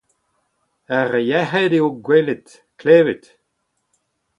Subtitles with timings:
[0.99, 2.47] ur yec'hed eo gwelout,
[2.79, 3.25] klevout